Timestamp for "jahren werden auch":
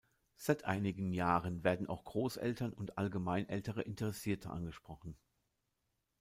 1.13-2.05